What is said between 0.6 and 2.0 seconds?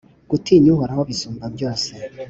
Uhoraho bisumba byose,